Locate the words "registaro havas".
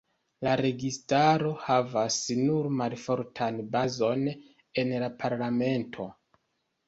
0.63-2.15